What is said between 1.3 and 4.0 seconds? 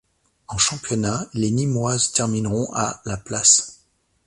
les Nîmoises termineront à la place.